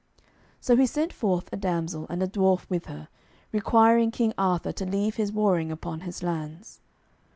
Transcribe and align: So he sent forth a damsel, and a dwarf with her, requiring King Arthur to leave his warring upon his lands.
So 0.59 0.75
he 0.75 0.87
sent 0.87 1.13
forth 1.13 1.53
a 1.53 1.55
damsel, 1.55 2.07
and 2.09 2.23
a 2.23 2.27
dwarf 2.27 2.67
with 2.71 2.87
her, 2.87 3.07
requiring 3.51 4.09
King 4.09 4.33
Arthur 4.35 4.71
to 4.71 4.83
leave 4.83 5.17
his 5.17 5.31
warring 5.31 5.71
upon 5.71 5.99
his 5.99 6.23
lands. 6.23 6.81